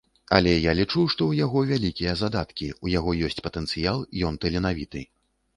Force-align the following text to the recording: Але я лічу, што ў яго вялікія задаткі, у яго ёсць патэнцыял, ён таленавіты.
Але 0.35 0.53
я 0.53 0.71
лічу, 0.79 1.03
што 1.13 1.21
ў 1.27 1.33
яго 1.45 1.59
вялікія 1.71 2.15
задаткі, 2.23 2.71
у 2.87 2.91
яго 2.97 3.13
ёсць 3.29 3.41
патэнцыял, 3.49 4.03
ён 4.31 4.43
таленавіты. 4.47 5.07